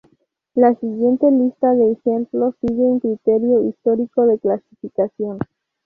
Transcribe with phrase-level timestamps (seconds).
[0.55, 5.37] La siguiente lista de ejemplos sigue un criterio histórico de clasificación.